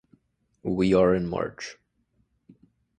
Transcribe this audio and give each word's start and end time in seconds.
We 0.63 0.95
are 0.95 1.13
in 1.13 1.27
March. 1.27 1.77